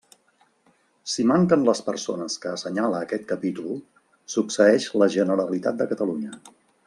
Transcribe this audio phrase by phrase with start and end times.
[1.15, 3.77] Si manquen les persones que assenyala aquest capítol,
[4.37, 6.43] succeeix la Generalitat de Catalunya.